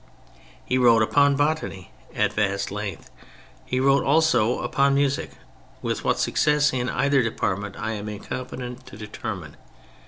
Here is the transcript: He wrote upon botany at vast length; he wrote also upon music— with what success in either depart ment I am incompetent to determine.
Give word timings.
He 0.65 0.79
wrote 0.79 1.03
upon 1.03 1.35
botany 1.35 1.91
at 2.15 2.33
vast 2.33 2.71
length; 2.71 3.11
he 3.67 3.79
wrote 3.79 4.03
also 4.03 4.61
upon 4.63 4.95
music— 4.95 5.29
with 5.83 6.03
what 6.03 6.17
success 6.17 6.73
in 6.73 6.89
either 6.89 7.21
depart 7.21 7.59
ment 7.59 7.75
I 7.77 7.91
am 7.91 8.09
incompetent 8.09 8.87
to 8.87 8.97
determine. 8.97 9.57